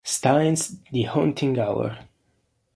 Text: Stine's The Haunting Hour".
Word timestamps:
Stine's 0.03 0.79
The 0.91 1.03
Haunting 1.03 1.59
Hour". 1.59 1.95